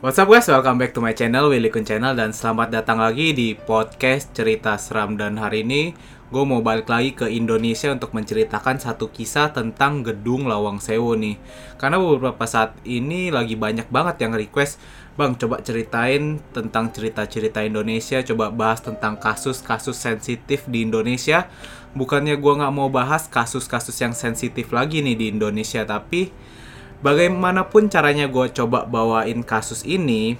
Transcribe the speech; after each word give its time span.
What's 0.00 0.16
up 0.16 0.32
guys, 0.32 0.48
welcome 0.48 0.80
back 0.80 0.96
to 0.96 1.04
my 1.04 1.12
channel, 1.12 1.52
Willy 1.52 1.68
Kun 1.68 1.84
Channel. 1.84 2.16
Dan 2.16 2.32
selamat 2.32 2.72
datang 2.72 3.04
lagi 3.04 3.36
di 3.36 3.52
podcast 3.52 4.32
cerita 4.32 4.80
seram. 4.80 5.20
Dan 5.20 5.36
hari 5.36 5.60
ini 5.60 5.92
gue 6.32 6.40
mau 6.48 6.64
balik 6.64 6.88
lagi 6.88 7.12
ke 7.12 7.28
Indonesia 7.28 7.92
untuk 7.92 8.16
menceritakan 8.16 8.80
satu 8.80 9.12
kisah 9.12 9.52
tentang 9.52 10.00
gedung 10.00 10.48
Lawang 10.48 10.80
Sewu 10.80 11.20
nih. 11.20 11.36
Karena 11.76 12.00
beberapa 12.00 12.48
saat 12.48 12.80
ini 12.88 13.28
lagi 13.28 13.60
banyak 13.60 13.92
banget 13.92 14.24
yang 14.24 14.32
request 14.40 14.80
Bang 15.20 15.36
coba 15.36 15.60
ceritain 15.60 16.40
tentang 16.56 16.88
cerita-cerita 16.88 17.60
Indonesia. 17.60 18.24
Coba 18.24 18.48
bahas 18.48 18.80
tentang 18.80 19.20
kasus-kasus 19.20 20.00
sensitif 20.00 20.64
di 20.64 20.88
Indonesia. 20.88 21.52
Bukannya 21.92 22.40
gue 22.40 22.52
nggak 22.56 22.72
mau 22.72 22.88
bahas 22.88 23.28
kasus-kasus 23.28 24.00
yang 24.00 24.16
sensitif 24.16 24.72
lagi 24.72 25.04
nih 25.04 25.18
di 25.18 25.26
Indonesia 25.28 25.84
Tapi 25.84 26.32
bagaimanapun 27.00 27.88
caranya 27.88 28.28
gue 28.28 28.46
coba 28.52 28.84
bawain 28.84 29.40
kasus 29.44 29.84
ini, 29.84 30.36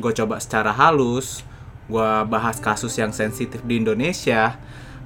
gue 0.00 0.12
coba 0.12 0.40
secara 0.40 0.72
halus, 0.72 1.44
gue 1.88 2.10
bahas 2.28 2.60
kasus 2.60 2.96
yang 2.96 3.12
sensitif 3.12 3.60
di 3.64 3.80
Indonesia. 3.80 4.56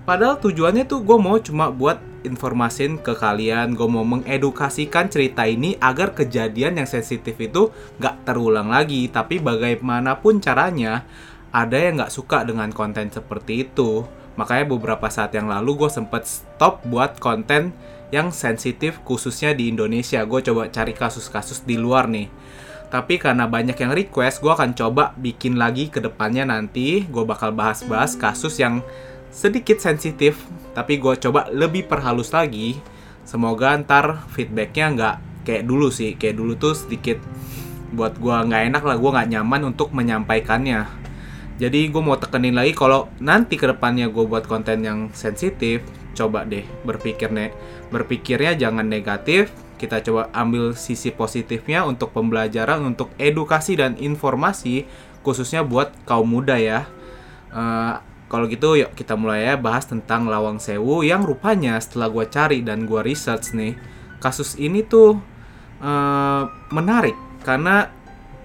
Padahal 0.03 0.39
tujuannya 0.43 0.83
tuh 0.87 1.07
gue 1.07 1.19
mau 1.19 1.39
cuma 1.39 1.71
buat 1.71 2.03
informasin 2.27 2.99
ke 2.99 3.15
kalian, 3.15 3.75
gue 3.75 3.87
mau 3.87 4.03
mengedukasikan 4.03 5.11
cerita 5.11 5.47
ini 5.47 5.79
agar 5.79 6.15
kejadian 6.15 6.79
yang 6.83 6.89
sensitif 6.91 7.39
itu 7.39 7.71
gak 8.03 8.27
terulang 8.27 8.71
lagi. 8.71 9.07
Tapi 9.11 9.39
bagaimanapun 9.39 10.43
caranya, 10.43 11.07
ada 11.55 11.79
yang 11.79 12.03
gak 12.03 12.15
suka 12.15 12.43
dengan 12.43 12.71
konten 12.75 13.11
seperti 13.11 13.71
itu. 13.71 14.07
Makanya 14.35 14.65
beberapa 14.75 15.07
saat 15.07 15.35
yang 15.39 15.47
lalu 15.47 15.87
gue 15.87 15.91
sempet 15.93 16.27
stop 16.27 16.83
buat 16.89 17.23
konten 17.23 17.71
yang 18.13 18.29
sensitif 18.31 19.01
khususnya 19.03 19.57
di 19.57 19.73
Indonesia. 19.73 20.21
Gue 20.29 20.45
coba 20.45 20.69
cari 20.69 20.93
kasus-kasus 20.93 21.65
di 21.65 21.81
luar 21.81 22.07
nih. 22.07 22.29
Tapi 22.93 23.17
karena 23.17 23.49
banyak 23.49 23.73
yang 23.73 23.97
request, 23.97 24.45
gue 24.45 24.53
akan 24.53 24.77
coba 24.77 25.17
bikin 25.17 25.57
lagi 25.57 25.89
ke 25.89 25.99
depannya 25.99 26.45
nanti. 26.45 27.09
Gue 27.09 27.25
bakal 27.25 27.57
bahas-bahas 27.57 28.21
kasus 28.21 28.61
yang 28.61 28.85
sedikit 29.33 29.81
sensitif, 29.81 30.37
tapi 30.77 31.01
gue 31.01 31.17
coba 31.17 31.49
lebih 31.49 31.89
perhalus 31.89 32.37
lagi. 32.37 32.77
Semoga 33.25 33.73
ntar 33.81 34.29
feedbacknya 34.37 34.87
nggak 34.93 35.17
kayak 35.49 35.65
dulu 35.65 35.89
sih. 35.89 36.21
Kayak 36.21 36.37
dulu 36.37 36.53
tuh 36.61 36.77
sedikit 36.77 37.17
buat 37.97 38.21
gue 38.21 38.37
nggak 38.37 38.63
enak 38.69 38.83
lah, 38.85 38.97
gue 39.01 39.11
nggak 39.17 39.29
nyaman 39.41 39.73
untuk 39.73 39.89
menyampaikannya. 39.97 40.85
Jadi 41.57 41.89
gue 41.89 42.03
mau 42.05 42.21
tekenin 42.21 42.53
lagi 42.53 42.77
kalau 42.77 43.09
nanti 43.25 43.57
ke 43.57 43.65
depannya 43.73 44.13
gue 44.13 44.25
buat 44.29 44.45
konten 44.45 44.85
yang 44.85 45.09
sensitif, 45.17 45.81
coba 46.13 46.45
deh 46.45 46.65
berpikir 46.85 47.33
nek 47.33 47.53
berpikirnya 47.93 48.57
jangan 48.57 48.87
negatif. 48.87 49.53
Kita 49.77 49.99
coba 49.99 50.31
ambil 50.31 50.79
sisi 50.79 51.11
positifnya 51.11 51.83
untuk 51.83 52.15
pembelajaran 52.15 52.87
untuk 52.87 53.11
edukasi 53.19 53.75
dan 53.75 53.99
informasi 53.99 54.87
khususnya 55.27 55.67
buat 55.67 55.91
kaum 56.07 56.31
muda 56.39 56.55
ya. 56.55 56.87
Uh, 57.51 57.99
kalau 58.31 58.49
gitu 58.49 58.79
yuk 58.79 58.95
kita 58.97 59.13
mulai 59.19 59.45
ya 59.45 59.55
bahas 59.59 59.85
tentang 59.85 60.25
Lawang 60.31 60.63
Sewu 60.63 61.05
yang 61.05 61.27
rupanya 61.27 61.77
setelah 61.83 62.09
gue 62.09 62.25
cari 62.31 62.65
dan 62.65 62.89
gue 62.89 63.01
research 63.05 63.53
nih 63.53 63.77
kasus 64.23 64.55
ini 64.57 64.87
tuh 64.87 65.19
uh, 65.83 66.47
menarik. 66.71 67.19
Karena 67.43 67.91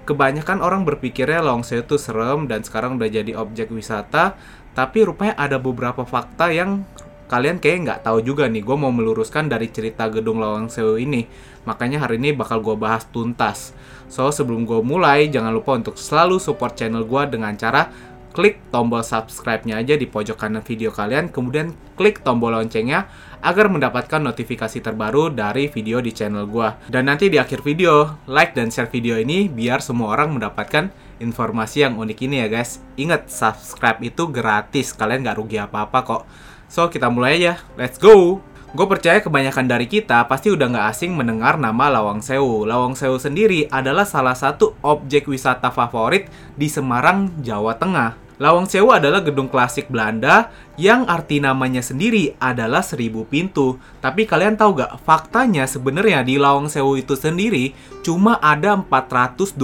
kebanyakan 0.10 0.60
orang 0.60 0.90
berpikirnya 0.90 1.45
Lawang 1.45 1.62
Sewu 1.62 1.86
tuh 1.86 2.02
serem 2.02 2.50
dan 2.50 2.66
sekarang 2.66 2.98
udah 2.98 3.14
jadi 3.14 3.38
objek 3.38 3.70
wisata 3.70 4.34
tapi 4.78 5.02
rupanya 5.02 5.34
ada 5.42 5.58
beberapa 5.58 6.06
fakta 6.06 6.54
yang 6.54 6.86
kalian 7.28 7.59
kayak 7.59 7.78
nggak 7.83 8.00
tahu 8.08 8.23
juga 8.23 8.47
nih 8.47 8.64
gue 8.64 8.78
mau 8.80 8.92
meluruskan 8.92 9.52
dari 9.52 9.67
cerita 9.70 10.08
gedung 10.08 10.39
Lawang 10.39 10.72
Sewu 10.72 10.95
ini. 10.95 11.28
Makanya 11.67 12.08
hari 12.08 12.17
ini 12.17 12.31
bakal 12.31 12.64
gue 12.64 12.75
bahas 12.80 13.03
tuntas. 13.11 13.75
So 14.08 14.31
sebelum 14.31 14.64
gue 14.64 14.80
mulai 14.80 15.28
jangan 15.28 15.52
lupa 15.52 15.75
untuk 15.75 16.00
selalu 16.00 16.39
support 16.39 16.80
channel 16.80 17.03
gue 17.03 17.23
dengan 17.28 17.53
cara 17.59 17.92
klik 18.31 18.70
tombol 18.70 19.02
subscribe-nya 19.02 19.81
aja 19.81 19.98
di 19.98 20.05
pojok 20.08 20.38
kanan 20.38 20.64
video 20.64 20.94
kalian. 20.95 21.28
Kemudian 21.28 21.75
klik 22.00 22.23
tombol 22.23 22.55
loncengnya 22.55 23.11
agar 23.44 23.67
mendapatkan 23.67 24.21
notifikasi 24.23 24.80
terbaru 24.82 25.30
dari 25.33 25.67
video 25.70 26.02
di 26.02 26.09
channel 26.15 26.45
gue 26.49 26.89
dan 26.89 27.05
nanti 27.05 27.30
di 27.30 27.38
akhir 27.38 27.61
video 27.61 28.17
like 28.26 28.58
dan 28.58 28.73
share 28.73 28.89
video 28.89 29.17
ini 29.17 29.45
biar 29.45 29.82
semua 29.82 30.14
orang 30.14 30.38
mendapatkan 30.38 30.89
informasi 31.17 31.86
yang 31.86 31.98
unik 31.98 32.20
ini 32.30 32.45
ya 32.45 32.48
guys. 32.48 32.80
Ingat 32.95 33.27
subscribe 33.27 33.99
itu 34.05 34.30
gratis. 34.30 34.94
Kalian 34.94 35.26
nggak 35.26 35.38
rugi 35.38 35.58
apa-apa 35.58 35.99
kok 36.05 36.23
So, 36.67 36.92
kita 36.92 37.08
mulai 37.08 37.39
aja. 37.39 37.64
Let's 37.80 37.95
go! 37.95 38.44
Gue 38.76 38.83
percaya 38.83 39.23
kebanyakan 39.23 39.66
dari 39.66 39.88
kita 39.88 40.28
pasti 40.28 40.52
udah 40.52 40.67
nggak 40.67 40.88
asing 40.92 41.16
mendengar 41.16 41.55
nama 41.55 41.88
Lawang 41.88 42.20
Sewu. 42.20 42.67
Lawang 42.67 43.00
Sewu 43.00 43.16
sendiri 43.16 43.64
adalah 43.72 44.04
salah 44.04 44.36
satu 44.36 44.76
objek 44.83 45.32
wisata 45.32 45.72
favorit 45.72 46.27
di 46.60 46.67
Semarang, 46.67 47.32
Jawa 47.39 47.80
Tengah. 47.80 48.20
Lawang 48.38 48.67
Sewu 48.67 48.92
adalah 48.94 49.23
gedung 49.23 49.48
klasik 49.48 49.88
Belanda 49.88 50.52
yang 50.77 51.10
arti 51.10 51.42
namanya 51.42 51.82
sendiri 51.82 52.38
adalah 52.38 52.86
seribu 52.86 53.26
pintu. 53.26 53.82
Tapi 53.98 54.30
kalian 54.30 54.54
tahu 54.54 54.77
gak, 54.77 55.02
faktanya 55.02 55.65
sebenarnya 55.65 56.21
di 56.21 56.38
Lawang 56.38 56.70
Sewu 56.70 57.02
itu 57.02 57.17
sendiri 57.17 57.73
cuma 58.05 58.39
ada 58.39 58.77
429 58.77 59.58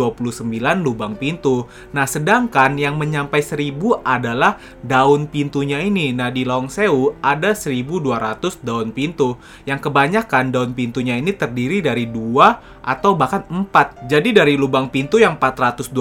lubang 0.81 1.15
pintu. 1.15 1.69
Nah, 1.95 2.03
sedangkan 2.03 2.75
yang 2.75 2.97
menyampai 2.97 3.39
seribu 3.39 4.01
adalah 4.03 4.57
daun 4.83 5.29
pintunya 5.29 5.79
ini. 5.79 6.11
Nah, 6.11 6.33
di 6.33 6.43
Lawang 6.43 6.67
Sewu 6.67 7.13
ada 7.21 7.53
1200 7.53 8.59
daun 8.65 8.89
pintu. 8.91 9.37
Yang 9.69 9.87
kebanyakan 9.87 10.49
daun 10.49 10.73
pintunya 10.73 11.15
ini 11.15 11.31
terdiri 11.31 11.79
dari 11.79 12.09
dua 12.09 12.57
atau 12.83 13.15
bahkan 13.15 13.47
empat. 13.47 14.09
Jadi 14.11 14.35
dari 14.35 14.59
lubang 14.59 14.91
pintu 14.91 15.21
yang 15.21 15.39
429 15.39 15.95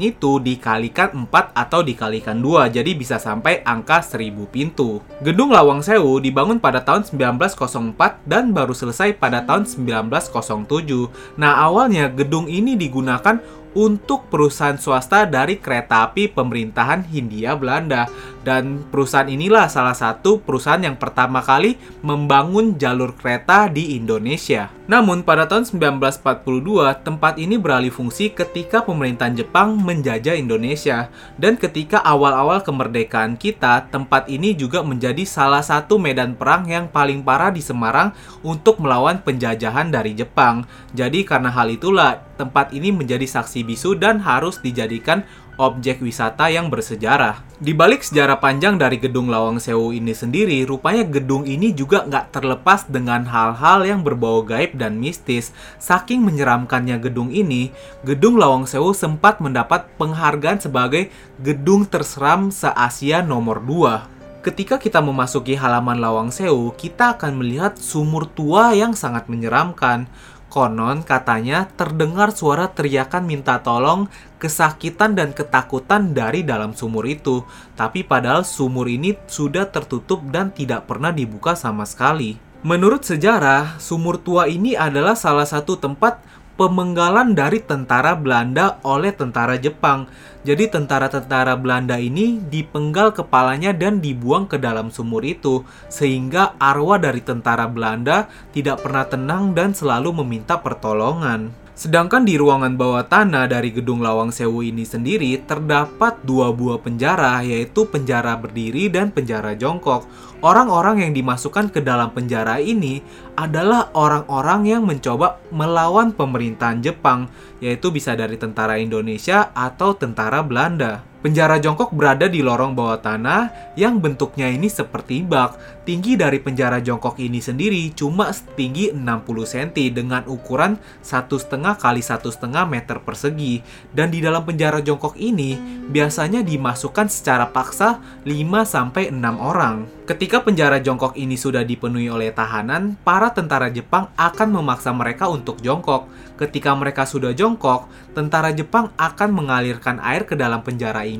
itu 0.00 0.40
dikalikan 0.40 1.26
4 1.28 1.52
atau 1.52 1.84
dikalikan 1.84 2.40
2. 2.40 2.72
Jadi 2.72 2.96
bisa 2.96 3.20
sampai 3.20 3.60
angka 3.60 4.00
1000 4.00 4.27
pintu. 4.50 5.00
Gedung 5.24 5.54
Lawang 5.54 5.80
Sewu 5.80 6.20
dibangun 6.20 6.60
pada 6.60 6.84
tahun 6.84 7.06
1904 7.06 7.96
dan 8.26 8.52
baru 8.52 8.74
selesai 8.76 9.16
pada 9.16 9.44
tahun 9.46 9.64
1907. 9.64 11.38
Nah, 11.38 11.52
awalnya 11.62 12.10
gedung 12.12 12.50
ini 12.50 12.76
digunakan 12.76 13.40
untuk 13.78 14.26
perusahaan 14.26 14.74
swasta 14.74 15.22
dari 15.22 15.62
kereta 15.62 16.10
api 16.10 16.34
pemerintahan 16.34 17.06
Hindia 17.06 17.54
Belanda. 17.54 18.10
Dan 18.42 18.82
perusahaan 18.90 19.28
inilah 19.28 19.70
salah 19.70 19.94
satu 19.94 20.42
perusahaan 20.42 20.80
yang 20.80 20.98
pertama 20.98 21.38
kali 21.44 21.78
membangun 22.02 22.74
jalur 22.74 23.14
kereta 23.14 23.70
di 23.70 23.94
Indonesia. 23.94 24.72
Namun 24.88 25.20
pada 25.20 25.44
tahun 25.44 25.68
1942, 25.68 27.04
tempat 27.04 27.36
ini 27.36 27.60
beralih 27.60 27.92
fungsi 27.92 28.32
ketika 28.32 28.80
pemerintahan 28.82 29.36
Jepang 29.36 29.76
menjajah 29.76 30.32
Indonesia. 30.32 31.12
Dan 31.36 31.60
ketika 31.60 32.00
awal-awal 32.00 32.64
kemerdekaan 32.64 33.36
kita, 33.36 33.84
tempat 33.92 34.32
ini 34.32 34.56
juga 34.56 34.80
menjadi 34.80 35.28
salah 35.28 35.60
satu 35.60 36.00
medan 36.00 36.32
perang 36.32 36.64
yang 36.64 36.88
paling 36.88 37.20
parah 37.20 37.52
di 37.52 37.60
Semarang 37.60 38.16
untuk 38.40 38.80
melawan 38.80 39.20
penjajahan 39.20 39.92
dari 39.92 40.16
Jepang. 40.16 40.64
Jadi 40.96 41.20
karena 41.20 41.52
hal 41.52 41.68
itulah 41.68 42.27
tempat 42.38 42.70
ini 42.70 42.94
menjadi 42.94 43.26
saksi 43.26 43.66
bisu 43.66 43.98
dan 43.98 44.22
harus 44.22 44.62
dijadikan 44.62 45.26
objek 45.58 45.98
wisata 45.98 46.46
yang 46.48 46.70
bersejarah. 46.70 47.42
Di 47.58 47.74
balik 47.74 48.06
sejarah 48.06 48.38
panjang 48.38 48.78
dari 48.78 49.02
gedung 49.02 49.26
Lawang 49.26 49.58
Sewu 49.58 49.90
ini 49.90 50.14
sendiri, 50.14 50.62
rupanya 50.62 51.02
gedung 51.02 51.42
ini 51.42 51.74
juga 51.74 52.06
nggak 52.06 52.30
terlepas 52.30 52.86
dengan 52.86 53.26
hal-hal 53.26 53.82
yang 53.82 54.06
berbau 54.06 54.46
gaib 54.46 54.78
dan 54.78 55.02
mistis. 55.02 55.50
Saking 55.82 56.22
menyeramkannya 56.22 57.02
gedung 57.02 57.34
ini, 57.34 57.74
gedung 58.06 58.38
Lawang 58.38 58.70
Sewu 58.70 58.94
sempat 58.94 59.42
mendapat 59.42 59.90
penghargaan 59.98 60.62
sebagai 60.62 61.10
gedung 61.42 61.82
terseram 61.84 62.54
se-Asia 62.54 63.26
nomor 63.26 63.58
2. 63.66 64.18
Ketika 64.38 64.78
kita 64.78 65.02
memasuki 65.02 65.58
halaman 65.58 65.98
Lawang 65.98 66.30
Sewu, 66.30 66.70
kita 66.78 67.18
akan 67.18 67.42
melihat 67.42 67.74
sumur 67.74 68.30
tua 68.30 68.70
yang 68.70 68.94
sangat 68.94 69.26
menyeramkan. 69.26 70.06
Konon 70.48 71.04
katanya 71.04 71.68
terdengar 71.76 72.32
suara 72.32 72.72
teriakan 72.72 73.28
minta 73.28 73.60
tolong, 73.60 74.08
kesakitan 74.40 75.12
dan 75.12 75.36
ketakutan 75.36 76.16
dari 76.16 76.40
dalam 76.40 76.72
sumur 76.72 77.04
itu. 77.04 77.44
Tapi 77.76 78.00
padahal 78.00 78.48
sumur 78.48 78.88
ini 78.88 79.12
sudah 79.28 79.68
tertutup 79.68 80.24
dan 80.32 80.48
tidak 80.48 80.88
pernah 80.88 81.12
dibuka 81.12 81.52
sama 81.52 81.84
sekali. 81.84 82.40
Menurut 82.64 83.04
sejarah, 83.04 83.76
sumur 83.76 84.18
tua 84.18 84.48
ini 84.48 84.72
adalah 84.74 85.14
salah 85.14 85.46
satu 85.46 85.76
tempat 85.76 86.18
pemenggalan 86.58 87.38
dari 87.38 87.62
tentara 87.62 88.18
Belanda 88.18 88.82
oleh 88.82 89.14
tentara 89.14 89.54
Jepang. 89.54 90.10
Jadi 90.42 90.66
tentara-tentara 90.66 91.54
Belanda 91.54 91.94
ini 92.02 92.42
dipenggal 92.42 93.14
kepalanya 93.14 93.70
dan 93.70 94.02
dibuang 94.02 94.50
ke 94.50 94.58
dalam 94.58 94.90
sumur 94.90 95.22
itu 95.22 95.62
sehingga 95.86 96.58
arwah 96.58 96.98
dari 96.98 97.22
tentara 97.22 97.70
Belanda 97.70 98.26
tidak 98.50 98.82
pernah 98.82 99.06
tenang 99.06 99.54
dan 99.54 99.70
selalu 99.70 100.18
meminta 100.18 100.58
pertolongan. 100.58 101.67
Sedangkan 101.78 102.26
di 102.26 102.34
ruangan 102.34 102.74
bawah 102.74 103.06
tanah 103.06 103.46
dari 103.46 103.70
gedung 103.70 104.02
Lawang 104.02 104.34
Sewu 104.34 104.66
ini 104.66 104.82
sendiri 104.82 105.38
terdapat 105.46 106.18
dua 106.26 106.50
buah 106.50 106.82
penjara 106.82 107.38
yaitu 107.46 107.86
penjara 107.86 108.34
berdiri 108.34 108.90
dan 108.90 109.14
penjara 109.14 109.54
jongkok. 109.54 110.02
Orang-orang 110.42 111.06
yang 111.06 111.14
dimasukkan 111.14 111.70
ke 111.70 111.78
dalam 111.78 112.10
penjara 112.10 112.58
ini 112.58 112.98
adalah 113.38 113.94
orang-orang 113.94 114.66
yang 114.66 114.82
mencoba 114.90 115.38
melawan 115.54 116.10
pemerintahan 116.10 116.82
Jepang, 116.82 117.30
yaitu 117.62 117.94
bisa 117.94 118.18
dari 118.18 118.34
tentara 118.34 118.74
Indonesia 118.82 119.54
atau 119.54 119.94
tentara 119.94 120.42
Belanda. 120.42 121.06
Penjara 121.28 121.60
jongkok 121.60 121.92
berada 121.92 122.24
di 122.24 122.40
lorong 122.40 122.72
bawah 122.72 123.04
tanah 123.04 123.76
yang 123.76 124.00
bentuknya 124.00 124.48
ini 124.48 124.64
seperti 124.64 125.20
bak. 125.20 125.84
Tinggi 125.84 126.16
dari 126.16 126.40
penjara 126.40 126.80
jongkok 126.80 127.20
ini 127.20 127.36
sendiri 127.36 127.92
cuma 127.92 128.32
setinggi 128.32 128.96
60 128.96 129.28
cm 129.44 129.68
dengan 129.92 130.24
ukuran 130.24 130.80
1,5 131.04 131.52
kali 131.76 132.00
1,5 132.00 132.32
meter 132.64 132.96
persegi. 133.04 133.60
Dan 133.92 134.08
di 134.08 134.24
dalam 134.24 134.40
penjara 134.40 134.80
jongkok 134.80 135.20
ini 135.20 135.60
biasanya 135.92 136.40
dimasukkan 136.40 137.12
secara 137.12 137.52
paksa 137.52 138.00
5-6 138.24 139.12
orang. 139.36 139.84
Ketika 140.08 140.40
penjara 140.40 140.80
jongkok 140.80 141.20
ini 141.20 141.36
sudah 141.36 141.60
dipenuhi 141.60 142.08
oleh 142.08 142.32
tahanan, 142.32 142.96
para 143.04 143.28
tentara 143.28 143.68
Jepang 143.68 144.08
akan 144.16 144.48
memaksa 144.48 144.96
mereka 144.96 145.28
untuk 145.28 145.60
jongkok. 145.60 146.08
Ketika 146.40 146.72
mereka 146.72 147.04
sudah 147.04 147.36
jongkok, 147.36 147.90
tentara 148.16 148.48
Jepang 148.56 148.88
akan 148.96 149.28
mengalirkan 149.36 150.00
air 150.00 150.24
ke 150.24 150.32
dalam 150.32 150.64
penjara 150.64 151.04
ini 151.04 151.17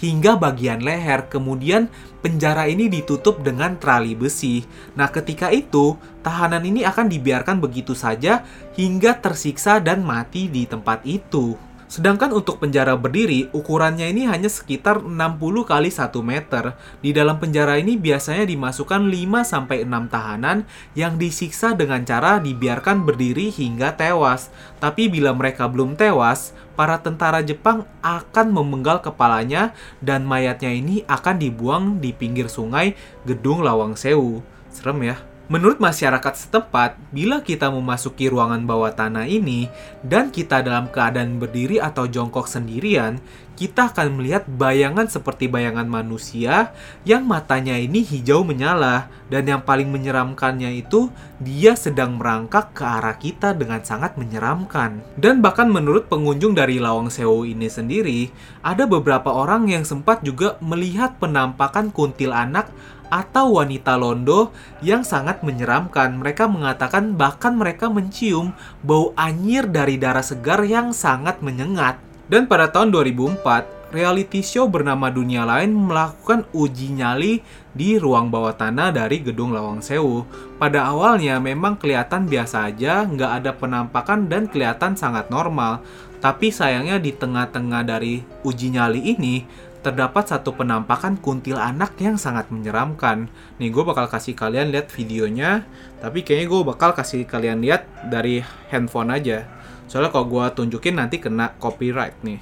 hingga 0.00 0.36
bagian 0.36 0.82
leher. 0.82 1.30
Kemudian 1.30 1.86
penjara 2.20 2.66
ini 2.66 2.90
ditutup 2.90 3.40
dengan 3.40 3.78
trali 3.78 4.18
besi. 4.18 4.66
Nah, 4.98 5.08
ketika 5.08 5.48
itu, 5.54 5.96
tahanan 6.20 6.66
ini 6.66 6.84
akan 6.84 7.08
dibiarkan 7.08 7.62
begitu 7.62 7.96
saja 7.96 8.44
hingga 8.74 9.16
tersiksa 9.22 9.78
dan 9.80 10.02
mati 10.02 10.50
di 10.50 10.66
tempat 10.66 11.06
itu. 11.06 11.69
Sedangkan 11.90 12.30
untuk 12.30 12.62
penjara 12.62 12.94
berdiri, 12.94 13.50
ukurannya 13.50 14.14
ini 14.14 14.22
hanya 14.30 14.46
sekitar 14.46 15.02
60 15.02 15.66
kali 15.66 15.90
1 15.90 16.22
meter. 16.22 16.78
Di 17.02 17.10
dalam 17.10 17.42
penjara 17.42 17.82
ini 17.82 17.98
biasanya 17.98 18.46
dimasukkan 18.46 19.10
5-6 19.10 19.90
tahanan 20.06 20.70
yang 20.94 21.18
disiksa 21.18 21.74
dengan 21.74 22.06
cara 22.06 22.38
dibiarkan 22.38 23.02
berdiri 23.02 23.50
hingga 23.50 23.98
tewas. 23.98 24.54
Tapi 24.78 25.10
bila 25.10 25.34
mereka 25.34 25.66
belum 25.66 25.98
tewas, 25.98 26.54
para 26.78 27.02
tentara 27.02 27.42
Jepang 27.42 27.82
akan 28.06 28.54
memenggal 28.54 29.02
kepalanya 29.02 29.74
dan 29.98 30.22
mayatnya 30.22 30.70
ini 30.70 31.02
akan 31.10 31.42
dibuang 31.42 31.98
di 31.98 32.14
pinggir 32.14 32.46
sungai 32.46 32.94
Gedung 33.26 33.66
Lawang 33.66 33.98
Sewu. 33.98 34.46
Serem 34.70 35.02
ya. 35.10 35.29
Menurut 35.50 35.82
masyarakat 35.82 36.46
setempat, 36.46 36.94
bila 37.10 37.42
kita 37.42 37.74
memasuki 37.74 38.30
ruangan 38.30 38.62
bawah 38.62 38.94
tanah 38.94 39.26
ini 39.26 39.66
dan 39.98 40.30
kita 40.30 40.62
dalam 40.62 40.86
keadaan 40.86 41.42
berdiri 41.42 41.82
atau 41.82 42.06
jongkok 42.06 42.46
sendirian, 42.46 43.18
kita 43.60 43.92
akan 43.92 44.16
melihat 44.16 44.48
bayangan 44.48 45.04
seperti 45.04 45.44
bayangan 45.44 45.84
manusia 45.84 46.72
yang 47.04 47.28
matanya 47.28 47.76
ini 47.76 48.00
hijau 48.00 48.40
menyala 48.40 49.12
dan 49.28 49.44
yang 49.44 49.60
paling 49.60 49.92
menyeramkannya 49.92 50.80
itu 50.80 51.12
dia 51.36 51.76
sedang 51.76 52.16
merangkak 52.16 52.72
ke 52.72 52.80
arah 52.80 53.20
kita 53.20 53.52
dengan 53.52 53.84
sangat 53.84 54.16
menyeramkan. 54.16 55.04
Dan 55.20 55.44
bahkan 55.44 55.68
menurut 55.68 56.08
pengunjung 56.08 56.56
dari 56.56 56.80
Lawang 56.80 57.12
Sewu 57.12 57.44
ini 57.44 57.68
sendiri, 57.68 58.32
ada 58.64 58.88
beberapa 58.88 59.28
orang 59.28 59.68
yang 59.68 59.84
sempat 59.84 60.24
juga 60.24 60.56
melihat 60.64 61.20
penampakan 61.20 61.92
kuntilanak 61.92 62.72
atau 63.12 63.60
wanita 63.60 64.00
londo 64.00 64.54
yang 64.80 65.04
sangat 65.04 65.44
menyeramkan. 65.44 66.16
Mereka 66.16 66.48
mengatakan 66.48 67.12
bahkan 67.12 67.60
mereka 67.60 67.92
mencium 67.92 68.56
bau 68.80 69.12
anyir 69.20 69.68
dari 69.68 70.00
darah 70.00 70.24
segar 70.24 70.64
yang 70.64 70.96
sangat 70.96 71.44
menyengat. 71.44 72.09
Dan 72.30 72.46
pada 72.46 72.70
tahun 72.70 72.94
2004, 72.94 73.90
reality 73.90 74.38
show 74.38 74.70
bernama 74.70 75.10
Dunia 75.10 75.42
Lain 75.42 75.74
melakukan 75.74 76.46
uji 76.54 76.94
nyali 76.94 77.42
di 77.74 77.98
ruang 77.98 78.30
bawah 78.30 78.54
tanah 78.54 78.94
dari 78.94 79.18
gedung 79.18 79.50
Lawang 79.50 79.82
Sewu. 79.82 80.22
Pada 80.54 80.86
awalnya 80.94 81.42
memang 81.42 81.74
kelihatan 81.74 82.30
biasa 82.30 82.70
aja, 82.70 83.02
nggak 83.02 83.32
ada 83.42 83.50
penampakan 83.58 84.30
dan 84.30 84.46
kelihatan 84.46 84.94
sangat 84.94 85.26
normal. 85.26 85.82
Tapi 86.22 86.54
sayangnya 86.54 87.02
di 87.02 87.10
tengah-tengah 87.10 87.82
dari 87.82 88.22
uji 88.46 88.78
nyali 88.78 89.10
ini, 89.10 89.42
terdapat 89.82 90.30
satu 90.30 90.54
penampakan 90.54 91.18
kuntilanak 91.18 91.98
yang 91.98 92.14
sangat 92.14 92.46
menyeramkan. 92.54 93.26
Nih, 93.58 93.74
gue 93.74 93.82
bakal 93.82 94.06
kasih 94.06 94.38
kalian 94.38 94.70
lihat 94.70 94.86
videonya, 94.94 95.66
tapi 95.98 96.22
kayaknya 96.22 96.46
gue 96.46 96.62
bakal 96.62 96.94
kasih 96.94 97.26
kalian 97.26 97.58
lihat 97.58 97.90
dari 98.06 98.38
handphone 98.70 99.10
aja. 99.10 99.50
Soalnya 99.90 100.14
kalau 100.14 100.30
gue 100.30 100.46
tunjukin 100.54 100.94
nanti 100.94 101.18
kena 101.18 101.58
copyright 101.58 102.14
nih. 102.22 102.38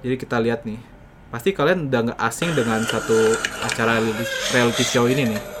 Jadi 0.00 0.14
kita 0.16 0.40
lihat 0.40 0.64
nih. 0.64 0.80
Pasti 1.28 1.52
kalian 1.52 1.92
udah 1.92 2.00
nggak 2.08 2.20
asing 2.24 2.56
dengan 2.56 2.80
satu 2.88 3.36
acara 3.60 4.00
reality 4.56 4.84
show 4.88 5.04
ini 5.04 5.36
nih. 5.36 5.57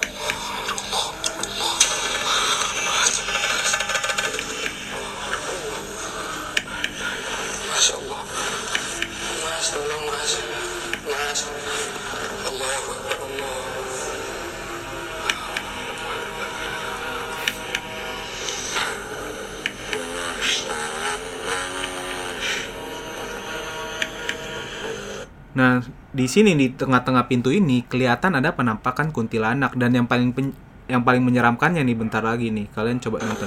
Di 26.18 26.26
sini 26.26 26.58
di 26.58 26.74
tengah-tengah 26.74 27.30
pintu 27.30 27.54
ini 27.54 27.86
kelihatan 27.86 28.34
ada 28.34 28.50
penampakan 28.50 29.14
kuntilanak 29.14 29.78
dan 29.78 29.94
yang 29.94 30.10
paling 30.10 30.34
pen- 30.34 30.56
yang 30.90 31.06
paling 31.06 31.22
menyeramkannya 31.22 31.86
nih 31.86 31.94
bentar 31.94 32.26
lagi 32.26 32.50
nih. 32.50 32.66
Kalian 32.74 32.98
coba 32.98 33.22
nonton. 33.22 33.46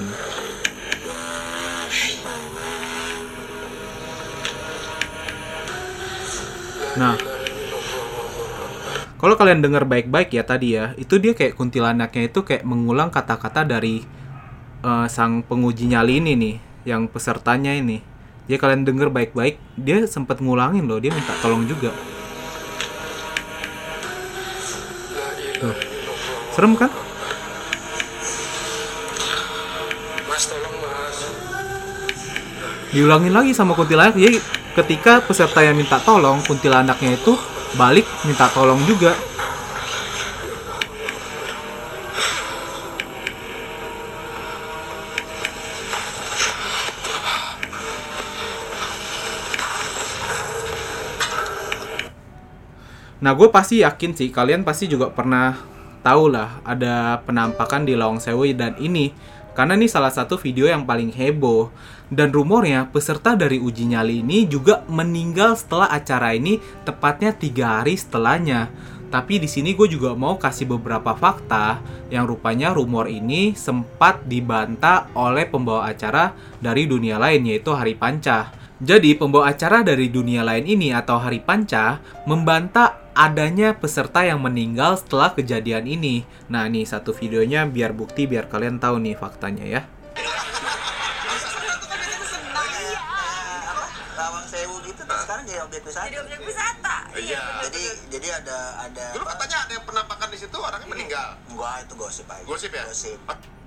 Nah, 6.96 7.20
kalau 9.20 9.36
kalian 9.36 9.60
dengar 9.60 9.84
baik-baik 9.84 10.32
ya 10.32 10.48
tadi 10.48 10.80
ya, 10.80 10.96
itu 10.96 11.20
dia 11.20 11.36
kayak 11.36 11.60
kuntilanaknya 11.60 12.32
itu 12.32 12.40
kayak 12.48 12.64
mengulang 12.64 13.12
kata-kata 13.12 13.68
dari 13.68 14.00
eh, 14.80 15.08
sang 15.12 15.44
penguji 15.44 15.92
nyali 15.92 16.24
ini 16.24 16.40
nih, 16.40 16.56
yang 16.88 17.12
pesertanya 17.12 17.76
ini. 17.76 18.00
Jadi 18.48 18.60
kalian 18.60 18.84
denger 18.88 19.12
baik-baik, 19.12 19.60
dia 19.76 20.08
sempat 20.08 20.40
ngulangin 20.40 20.88
loh, 20.88 21.04
dia 21.04 21.12
minta 21.12 21.36
tolong 21.44 21.68
juga. 21.68 21.92
Serem 26.62 26.78
kan? 26.78 26.94
Mas 30.30 30.46
tolong 30.46 30.76
mas 30.78 31.26
Diulangin 32.94 33.34
lagi 33.34 33.50
sama 33.58 33.74
kuntilanak. 33.74 34.14
Jadi 34.14 34.38
ketika 34.78 35.26
peserta 35.26 35.66
yang 35.66 35.74
minta 35.74 35.98
tolong, 36.06 36.38
kuntilanaknya 36.46 37.18
itu 37.18 37.34
balik 37.74 38.06
minta 38.30 38.46
tolong 38.54 38.78
juga. 38.86 39.18
Nah, 53.18 53.34
gue 53.34 53.50
pasti 53.50 53.82
yakin 53.82 54.14
sih 54.14 54.30
kalian 54.30 54.62
pasti 54.62 54.86
juga 54.86 55.10
pernah 55.10 55.72
tahu 56.02 56.34
lah 56.34 56.62
ada 56.66 57.22
penampakan 57.24 57.86
di 57.86 57.94
Lawang 57.96 58.20
Sewu 58.20 58.50
dan 58.54 58.78
ini 58.78 59.14
karena 59.52 59.76
ini 59.76 59.88
salah 59.92 60.12
satu 60.12 60.40
video 60.40 60.68
yang 60.68 60.88
paling 60.88 61.12
heboh 61.12 61.68
dan 62.08 62.32
rumornya 62.32 62.88
peserta 62.92 63.36
dari 63.36 63.60
uji 63.60 63.88
nyali 63.92 64.24
ini 64.24 64.48
juga 64.48 64.84
meninggal 64.88 65.60
setelah 65.60 65.92
acara 65.92 66.36
ini 66.36 66.60
tepatnya 66.88 67.36
tiga 67.36 67.80
hari 67.80 68.00
setelahnya. 68.00 68.72
Tapi 69.12 69.44
di 69.44 69.48
sini 69.52 69.76
gue 69.76 69.92
juga 69.92 70.16
mau 70.16 70.40
kasih 70.40 70.72
beberapa 70.72 71.12
fakta 71.12 71.84
yang 72.08 72.24
rupanya 72.24 72.72
rumor 72.72 73.12
ini 73.12 73.52
sempat 73.60 74.24
dibantah 74.24 75.12
oleh 75.12 75.44
pembawa 75.52 75.92
acara 75.92 76.32
dari 76.64 76.88
dunia 76.88 77.20
lain 77.20 77.44
yaitu 77.44 77.76
Hari 77.76 78.00
Panca. 78.00 78.61
Jadi 78.82 79.14
pembawa 79.14 79.54
acara 79.54 79.86
dari 79.86 80.10
dunia 80.10 80.42
lain 80.42 80.66
ini 80.66 80.90
atau 80.90 81.22
Hari 81.22 81.38
Panca 81.46 82.02
membantah 82.26 82.98
adanya 83.14 83.78
peserta 83.78 84.26
yang 84.26 84.42
meninggal 84.42 84.98
setelah 84.98 85.38
kejadian 85.38 85.86
ini. 85.86 86.26
Nah, 86.50 86.66
ini 86.66 86.82
satu 86.82 87.14
videonya 87.14 87.70
biar 87.70 87.94
bukti 87.94 88.26
biar 88.26 88.50
kalian 88.50 88.82
tahu 88.82 88.98
nih 88.98 89.14
faktanya 89.14 89.66
ya. 89.70 89.82
Gitu 94.82 95.08
terus 95.08 95.24
sekarang 95.24 95.46
jadi 95.46 95.62
objek 95.62 95.82
wisata. 95.88 96.06
jadi 96.10 96.18
objek 96.20 96.40
wisata 96.44 96.96
Iya 97.16 97.44
Jadi 97.64 97.84
jadi 98.12 98.28
ada 98.44 98.58
ada 98.84 99.06
Dulu 99.16 99.24
katanya 99.24 99.58
ada 99.64 99.72
yang 99.72 99.86
penampakan 99.88 100.28
di 100.34 100.38
situ 100.42 100.58
orangnya 100.60 100.90
meninggal 100.90 101.28
Enggak 101.48 101.76
itu 101.86 101.94
gosip 101.96 102.28
aja. 102.28 102.44
Gosip 102.44 102.72
ya? 102.76 102.84
Gosip. 102.90 103.20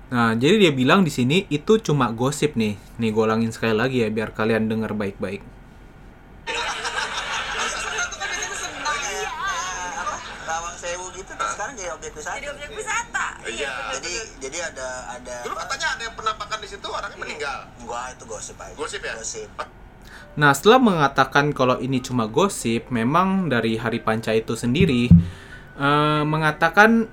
Nah, 0.05 0.37
jadi 0.37 0.69
dia 0.69 0.71
bilang 0.71 1.01
di 1.01 1.09
sini 1.09 1.49
itu 1.49 1.81
cuma 1.81 2.13
gosip 2.13 2.53
nih. 2.53 2.77
Nih 3.01 3.09
gue 3.09 3.23
ulangin 3.25 3.49
sekali 3.49 3.73
lagi 3.73 4.05
ya 4.05 4.09
biar 4.13 4.37
kalian 4.37 4.69
dengar 4.69 4.93
baik-baik. 4.93 5.41
Kayak, 6.45 6.61
kayak 8.85 9.29
apa? 9.97 10.15
Lawang 10.45 10.77
Sewu 10.77 11.09
gitu 11.17 11.31
terus 11.33 11.51
sekarang 11.57 11.73
jadi 11.73 11.89
objek 11.97 12.11
wisata. 12.13 12.37
jadi 12.37 12.47
objek 12.53 12.69
wisata 12.77 13.25
Iya. 13.49 13.73
Jadi 13.97 14.13
jadi 14.45 14.57
ada 14.73 14.89
ada 15.17 15.35
Dulu 15.41 15.55
katanya 15.57 15.87
ada 15.97 16.01
yang 16.05 16.15
penampakan 16.17 16.57
di 16.61 16.67
situ 16.69 16.87
orangnya 16.89 17.17
meninggal. 17.17 17.57
Enggak, 17.81 18.05
itu 18.13 18.23
gosip 18.29 18.57
aja. 18.61 18.73
Gosip 18.77 19.01
ya? 19.01 19.13
Gosip. 19.17 19.49
Nah, 20.35 20.51
setelah 20.51 20.79
mengatakan 20.83 21.55
kalau 21.55 21.79
ini 21.79 22.03
cuma 22.03 22.27
gosip, 22.27 22.91
memang 22.91 23.47
dari 23.47 23.79
Hari 23.79 24.03
Panca 24.05 24.35
itu 24.35 24.53
sendiri 24.53 25.09
eh, 25.79 26.23
mengatakan 26.27 27.09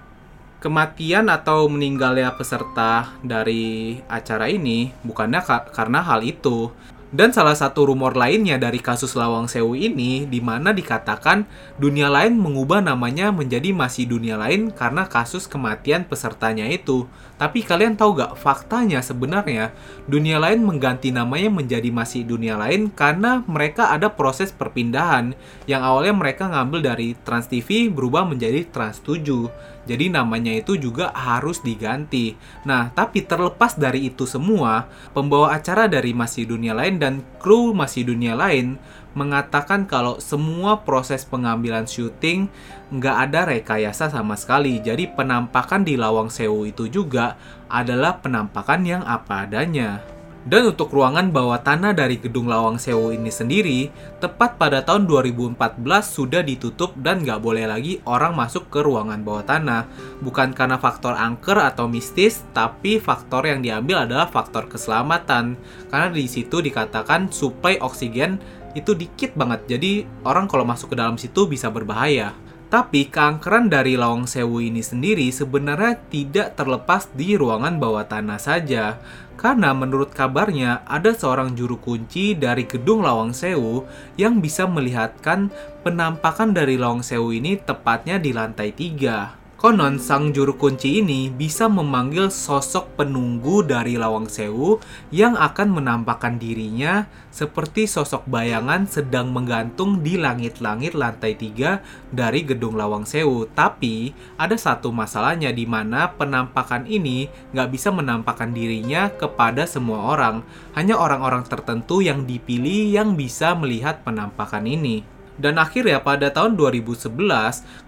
kematian 0.63 1.27
atau 1.27 1.67
meninggalnya 1.67 2.31
peserta 2.39 3.19
dari 3.21 3.99
acara 4.07 4.47
ini 4.47 4.95
bukannya 5.03 5.43
ka- 5.43 5.75
karena 5.75 5.99
hal 6.01 6.23
itu. 6.23 6.71
Dan 7.13 7.29
salah 7.29 7.53
satu 7.53 7.93
rumor 7.93 8.17
lainnya 8.17 8.57
dari 8.57 8.81
kasus 8.81 9.13
Lawang 9.13 9.45
Sewu 9.45 9.77
ini 9.77 10.25
di 10.25 10.41
mana 10.41 10.73
dikatakan 10.73 11.45
dunia 11.77 12.09
lain 12.09 12.41
mengubah 12.41 12.81
namanya 12.81 13.29
menjadi 13.29 13.69
masih 13.69 14.09
dunia 14.09 14.41
lain 14.41 14.73
karena 14.73 15.05
kasus 15.05 15.45
kematian 15.45 16.09
pesertanya 16.09 16.65
itu. 16.73 17.05
Tapi 17.37 17.69
kalian 17.69 18.01
tahu 18.01 18.17
gak 18.17 18.41
faktanya 18.41 19.05
sebenarnya 19.05 19.77
dunia 20.09 20.41
lain 20.41 20.65
mengganti 20.65 21.13
namanya 21.13 21.53
menjadi 21.53 21.93
masih 21.93 22.25
dunia 22.25 22.57
lain 22.57 22.89
karena 22.89 23.45
mereka 23.45 23.93
ada 23.93 24.09
proses 24.09 24.49
perpindahan 24.49 25.37
yang 25.69 25.85
awalnya 25.85 26.17
mereka 26.17 26.49
ngambil 26.49 26.81
dari 26.81 27.13
Trans 27.29 27.45
TV 27.45 27.93
berubah 27.93 28.25
menjadi 28.25 28.65
Trans 28.73 29.05
7. 29.05 29.53
Jadi 29.83 30.15
namanya 30.15 30.55
itu 30.55 30.79
juga 30.79 31.11
harus 31.11 31.59
diganti. 31.59 32.39
Nah, 32.63 32.95
tapi 32.95 33.27
terlepas 33.27 33.75
dari 33.75 34.07
itu 34.07 34.29
semua, 34.31 34.87
pembawa 35.11 35.59
acara 35.59 35.91
dari 35.91 36.15
Masih 36.15 36.47
Dunia 36.47 36.71
Lain 36.71 37.03
dan 37.03 37.27
kru 37.43 37.75
Masih 37.75 38.07
Dunia 38.07 38.39
Lain 38.39 38.79
mengatakan 39.13 39.85
kalau 39.85 40.17
semua 40.25 40.81
proses 40.89 41.29
pengambilan 41.29 41.85
syuting 41.85 42.49
nggak 42.93 43.17
ada 43.29 43.41
rekayasa 43.49 44.09
sama 44.09 44.39
sekali. 44.39 44.81
Jadi 44.81 45.11
penampakan 45.11 45.85
di 45.85 45.99
Lawang 45.99 46.33
Sewu 46.33 46.69
itu 46.69 46.89
juga 46.89 47.37
adalah 47.69 48.21
penampakan 48.21 48.81
yang 48.85 49.03
apa 49.05 49.49
adanya. 49.49 50.12
Dan 50.43 50.75
untuk 50.75 50.91
ruangan 50.91 51.31
bawah 51.31 51.63
tanah 51.63 51.95
dari 51.95 52.19
gedung 52.19 52.51
Lawang 52.51 52.75
Sewu 52.75 53.15
ini 53.15 53.31
sendiri, 53.31 53.95
tepat 54.19 54.59
pada 54.59 54.83
tahun 54.83 55.07
2014 55.07 55.55
sudah 56.03 56.43
ditutup 56.43 56.99
dan 56.99 57.23
nggak 57.23 57.39
boleh 57.39 57.71
lagi 57.71 58.03
orang 58.11 58.35
masuk 58.35 58.67
ke 58.67 58.83
ruangan 58.83 59.23
bawah 59.23 59.47
tanah. 59.47 59.87
Bukan 60.19 60.51
karena 60.51 60.83
faktor 60.83 61.15
angker 61.15 61.55
atau 61.63 61.87
mistis, 61.87 62.43
tapi 62.51 62.99
faktor 62.99 63.47
yang 63.47 63.63
diambil 63.63 64.03
adalah 64.03 64.27
faktor 64.27 64.67
keselamatan. 64.67 65.55
Karena 65.95 66.11
di 66.11 66.27
situ 66.27 66.59
dikatakan 66.59 67.31
suplai 67.31 67.79
oksigen 67.79 68.43
itu 68.75 68.99
dikit 68.99 69.39
banget, 69.39 69.79
jadi 69.79 70.09
orang 70.25 70.49
kalau 70.49 70.65
masuk 70.65 70.91
ke 70.91 70.97
dalam 70.99 71.21
situ 71.21 71.45
bisa 71.47 71.69
berbahaya. 71.69 72.33
Tapi 72.73 73.13
keangkeran 73.13 73.69
dari 73.69 74.01
Lawang 74.01 74.25
Sewu 74.25 74.65
ini 74.65 74.81
sendiri 74.81 75.29
sebenarnya 75.29 76.01
tidak 76.09 76.57
terlepas 76.57 77.05
di 77.13 77.37
ruangan 77.37 77.77
bawah 77.77 78.09
tanah 78.09 78.41
saja. 78.41 78.97
Karena 79.37 79.77
menurut 79.77 80.17
kabarnya 80.17 80.81
ada 80.89 81.13
seorang 81.13 81.53
juru 81.53 81.77
kunci 81.77 82.33
dari 82.33 82.65
gedung 82.65 83.05
Lawang 83.05 83.37
Sewu 83.37 83.85
yang 84.17 84.41
bisa 84.41 84.65
melihatkan 84.65 85.53
penampakan 85.85 86.57
dari 86.57 86.81
Lawang 86.81 87.05
Sewu 87.05 87.37
ini 87.37 87.61
tepatnya 87.61 88.17
di 88.17 88.33
lantai 88.33 88.73
3. 88.73 89.42
Konon 89.63 90.03
sang 90.03 90.35
juru 90.35 90.59
kunci 90.59 90.99
ini 90.99 91.31
bisa 91.31 91.71
memanggil 91.71 92.35
sosok 92.35 92.99
penunggu 92.99 93.63
dari 93.63 93.95
Lawang 93.95 94.27
Sewu 94.27 94.83
yang 95.15 95.39
akan 95.39 95.79
menampakkan 95.79 96.35
dirinya 96.35 97.07
seperti 97.31 97.87
sosok 97.87 98.27
bayangan 98.27 98.91
sedang 98.91 99.31
menggantung 99.31 100.03
di 100.03 100.19
langit-langit 100.19 100.99
lantai 100.99 101.39
3 101.39 101.79
dari 102.11 102.43
gedung 102.43 102.75
Lawang 102.75 103.07
Sewu. 103.07 103.47
Tapi 103.55 104.11
ada 104.35 104.59
satu 104.59 104.91
masalahnya 104.91 105.55
di 105.55 105.63
mana 105.63 106.11
penampakan 106.11 106.91
ini 106.91 107.31
nggak 107.55 107.71
bisa 107.71 107.95
menampakkan 107.95 108.51
dirinya 108.51 109.15
kepada 109.15 109.63
semua 109.71 110.11
orang. 110.11 110.43
Hanya 110.75 110.99
orang-orang 110.99 111.47
tertentu 111.47 112.03
yang 112.03 112.27
dipilih 112.27 112.99
yang 112.99 113.15
bisa 113.15 113.55
melihat 113.55 114.03
penampakan 114.03 114.67
ini. 114.67 115.12
Dan 115.41 115.57
akhirnya 115.57 116.05
pada 116.05 116.29
tahun 116.29 116.61
2011, 116.61 117.09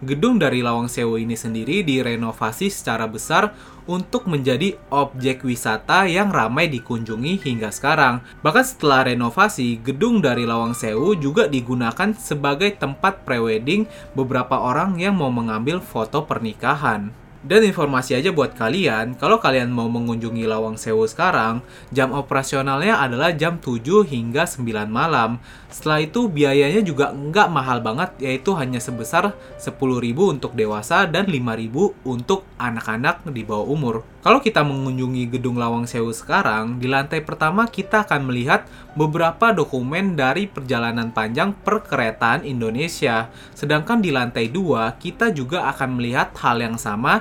gedung 0.01 0.41
dari 0.41 0.65
Lawang 0.65 0.89
Sewu 0.89 1.21
ini 1.21 1.37
sendiri 1.37 1.85
direnovasi 1.85 2.73
secara 2.73 3.05
besar 3.05 3.53
untuk 3.85 4.25
menjadi 4.25 4.81
objek 4.89 5.45
wisata 5.45 6.09
yang 6.09 6.33
ramai 6.33 6.73
dikunjungi 6.73 7.45
hingga 7.45 7.69
sekarang. 7.69 8.25
Bahkan 8.41 8.65
setelah 8.65 9.13
renovasi, 9.13 9.77
gedung 9.85 10.25
dari 10.25 10.49
Lawang 10.49 10.73
Sewu 10.73 11.13
juga 11.21 11.45
digunakan 11.45 12.17
sebagai 12.17 12.73
tempat 12.81 13.29
prewedding 13.29 13.85
beberapa 14.17 14.57
orang 14.57 14.97
yang 14.97 15.21
mau 15.21 15.29
mengambil 15.29 15.85
foto 15.85 16.25
pernikahan. 16.25 17.24
Dan 17.45 17.61
informasi 17.61 18.17
aja 18.17 18.33
buat 18.33 18.57
kalian, 18.57 19.21
kalau 19.21 19.37
kalian 19.37 19.69
mau 19.69 19.85
mengunjungi 19.85 20.49
Lawang 20.49 20.81
Sewu 20.81 21.05
sekarang, 21.05 21.61
jam 21.93 22.17
operasionalnya 22.17 22.97
adalah 22.97 23.37
jam 23.37 23.61
7 23.61 24.01
hingga 24.01 24.49
9 24.49 24.89
malam. 24.89 25.37
Setelah 25.69 26.01
itu 26.01 26.25
biayanya 26.33 26.81
juga 26.81 27.13
nggak 27.13 27.49
mahal 27.53 27.85
banget, 27.85 28.17
yaitu 28.17 28.57
hanya 28.57 28.81
sebesar 28.81 29.37
10.000 29.61 29.77
untuk 30.17 30.57
dewasa 30.57 31.05
dan 31.05 31.29
5.000 31.29 31.93
untuk 32.09 32.49
anak-anak 32.57 33.29
di 33.29 33.45
bawah 33.45 33.69
umur. 33.69 34.09
Kalau 34.25 34.41
kita 34.41 34.65
mengunjungi 34.65 35.37
gedung 35.37 35.61
Lawang 35.61 35.85
Sewu 35.85 36.17
sekarang, 36.17 36.81
di 36.81 36.89
lantai 36.89 37.21
pertama 37.21 37.69
kita 37.69 38.09
akan 38.09 38.25
melihat 38.25 38.65
beberapa 38.97 39.53
dokumen 39.53 40.17
dari 40.17 40.49
perjalanan 40.49 41.13
panjang 41.13 41.53
perkeretaan 41.53 42.41
Indonesia. 42.49 43.29
Sedangkan 43.53 44.01
di 44.01 44.09
lantai 44.09 44.49
2, 44.49 44.97
kita 44.97 45.29
juga 45.29 45.69
akan 45.69 46.01
melihat 46.01 46.33
hal 46.41 46.57
yang 46.57 46.81
sama, 46.81 47.21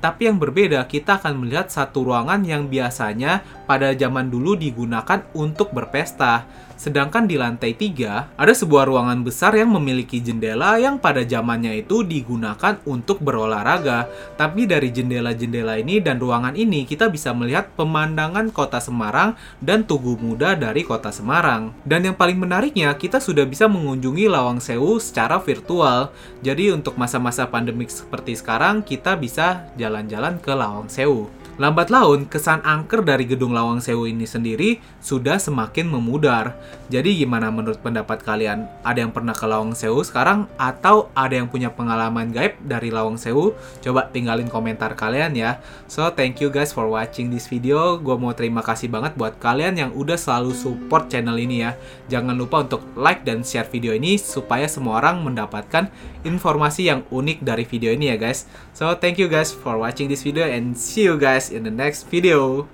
tapi 0.00 0.26
yang 0.26 0.40
berbeda 0.40 0.80
kita 0.88 1.20
akan 1.20 1.44
melihat 1.44 1.68
satu 1.68 2.08
ruangan 2.08 2.40
yang 2.42 2.66
biasanya 2.72 3.44
pada 3.68 3.92
zaman 3.94 4.32
dulu 4.32 4.56
digunakan 4.56 5.22
untuk 5.36 5.70
berpesta. 5.70 6.48
Sedangkan 6.80 7.28
di 7.28 7.36
lantai 7.36 7.76
3, 7.76 8.40
ada 8.40 8.54
sebuah 8.56 8.88
ruangan 8.88 9.20
besar 9.20 9.52
yang 9.52 9.68
memiliki 9.68 10.16
jendela 10.16 10.80
yang 10.80 10.96
pada 10.96 11.20
zamannya 11.20 11.84
itu 11.84 12.00
digunakan 12.00 12.80
untuk 12.88 13.20
berolahraga. 13.20 14.08
Tapi 14.40 14.64
dari 14.64 14.88
jendela-jendela 14.88 15.76
ini 15.76 16.00
dan 16.00 16.16
ruangan 16.16 16.56
ini 16.56 16.88
kita 16.88 17.12
bisa 17.12 17.36
melihat 17.36 17.68
pemandangan 17.76 18.48
kota 18.48 18.80
Semarang 18.80 19.36
dan 19.60 19.84
Tugu 19.84 20.16
Muda 20.16 20.56
dari 20.56 20.80
kota 20.80 21.12
Semarang. 21.12 21.76
Dan 21.84 22.08
yang 22.08 22.16
paling 22.16 22.40
menariknya, 22.40 22.96
kita 22.96 23.20
sudah 23.20 23.44
bisa 23.44 23.68
mengunjungi 23.68 24.32
Lawang 24.32 24.64
Sewu 24.64 24.96
secara 25.04 25.36
virtual. 25.36 26.08
Jadi 26.40 26.72
untuk 26.72 26.96
masa-masa 26.96 27.44
pandemik 27.44 27.92
seperti 27.92 28.40
sekarang, 28.40 28.80
kita 28.80 29.20
bisa 29.20 29.68
jalan-jalan 29.90 30.38
ke 30.38 30.54
Lawang 30.54 30.86
Sewu. 30.86 31.26
Lambat 31.60 31.92
laun, 31.92 32.24
kesan 32.24 32.64
angker 32.64 33.04
dari 33.04 33.28
gedung 33.28 33.52
Lawang 33.52 33.84
Sewu 33.84 34.08
ini 34.08 34.24
sendiri 34.24 34.80
sudah 34.96 35.36
semakin 35.36 35.92
memudar. 35.92 36.56
Jadi 36.88 37.20
gimana 37.20 37.52
menurut 37.52 37.76
pendapat 37.84 38.24
kalian? 38.24 38.64
Ada 38.80 39.04
yang 39.04 39.12
pernah 39.12 39.36
ke 39.36 39.44
Lawang 39.44 39.76
Sewu 39.76 40.00
sekarang? 40.00 40.48
Atau 40.56 41.12
ada 41.12 41.36
yang 41.36 41.52
punya 41.52 41.68
pengalaman 41.68 42.32
gaib 42.32 42.56
dari 42.64 42.88
Lawang 42.88 43.20
Sewu? 43.20 43.52
Coba 43.84 44.08
tinggalin 44.08 44.48
komentar 44.48 44.96
kalian 44.96 45.36
ya. 45.36 45.60
So, 45.84 46.08
thank 46.08 46.40
you 46.40 46.48
guys 46.48 46.72
for 46.72 46.88
watching 46.88 47.28
this 47.28 47.44
video. 47.44 48.00
Gue 48.00 48.16
mau 48.16 48.32
terima 48.32 48.64
kasih 48.64 48.88
banget 48.88 49.12
buat 49.20 49.36
kalian 49.36 49.76
yang 49.76 49.92
udah 49.92 50.16
selalu 50.16 50.56
support 50.56 51.12
channel 51.12 51.36
ini 51.36 51.60
ya. 51.68 51.76
Jangan 52.08 52.40
lupa 52.40 52.64
untuk 52.64 52.88
like 52.96 53.20
dan 53.28 53.44
share 53.44 53.68
video 53.68 53.92
ini 53.92 54.16
supaya 54.16 54.64
semua 54.64 54.96
orang 54.96 55.20
mendapatkan 55.20 55.92
informasi 56.24 56.88
yang 56.88 57.04
unik 57.12 57.44
dari 57.44 57.68
video 57.68 57.92
ini 57.92 58.08
ya 58.08 58.16
guys. 58.16 58.48
So, 58.72 58.96
thank 58.96 59.20
you 59.20 59.28
guys 59.28 59.52
for 59.52 59.76
watching 59.76 60.08
this 60.08 60.24
video 60.24 60.48
and 60.48 60.72
see 60.72 61.04
you 61.04 61.20
guys 61.20 61.49
in 61.52 61.64
the 61.64 61.70
next 61.70 62.04
video. 62.04 62.68